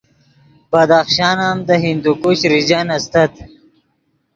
[0.71, 3.33] بدخشان ام دے ہندوکش ریجن استت